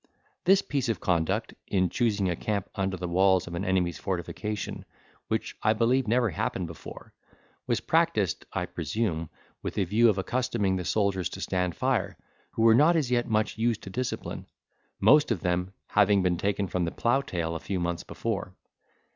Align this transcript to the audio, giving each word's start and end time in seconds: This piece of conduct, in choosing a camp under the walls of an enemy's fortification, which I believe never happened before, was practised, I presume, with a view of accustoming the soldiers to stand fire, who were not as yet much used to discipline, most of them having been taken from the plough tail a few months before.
This 0.45 0.63
piece 0.63 0.89
of 0.89 0.99
conduct, 0.99 1.53
in 1.67 1.87
choosing 1.87 2.27
a 2.27 2.35
camp 2.35 2.67
under 2.73 2.97
the 2.97 3.07
walls 3.07 3.45
of 3.45 3.53
an 3.53 3.63
enemy's 3.63 3.99
fortification, 3.99 4.83
which 5.27 5.55
I 5.61 5.73
believe 5.73 6.07
never 6.07 6.31
happened 6.31 6.65
before, 6.65 7.13
was 7.67 7.81
practised, 7.81 8.43
I 8.51 8.65
presume, 8.65 9.29
with 9.61 9.77
a 9.77 9.83
view 9.83 10.09
of 10.09 10.17
accustoming 10.17 10.75
the 10.75 10.85
soldiers 10.85 11.29
to 11.29 11.39
stand 11.39 11.75
fire, 11.75 12.17
who 12.53 12.63
were 12.63 12.73
not 12.73 12.95
as 12.95 13.11
yet 13.11 13.27
much 13.29 13.59
used 13.59 13.83
to 13.83 13.91
discipline, 13.91 14.47
most 14.99 15.29
of 15.29 15.41
them 15.41 15.71
having 15.89 16.23
been 16.23 16.37
taken 16.37 16.65
from 16.67 16.85
the 16.85 16.89
plough 16.91 17.21
tail 17.21 17.53
a 17.53 17.59
few 17.59 17.79
months 17.79 18.01
before. 18.01 18.55